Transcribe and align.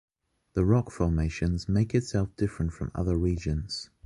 The 0.53 0.65
rock 0.65 0.89
formations 0.89 1.69
make 1.69 1.93
itself 1.93 2.35
different 2.35 2.73
from 2.73 2.89
other 2.95 3.15
regions. 3.15 3.91